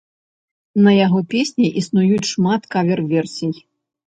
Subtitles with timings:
[0.87, 3.53] На яго песні існуюць шмат кавер-версій.